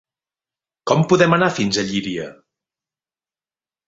Com 0.91 1.03
podem 1.11 1.35
anar 1.37 1.49
fins 1.57 1.79
a 1.81 1.85
Llíria? 1.89 2.25